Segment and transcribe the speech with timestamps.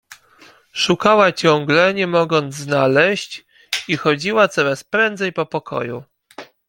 [0.73, 3.45] Szukała ciągle, nie mogąc znaleźć,
[3.87, 6.03] i chodziła coraz prędzej po pokoju.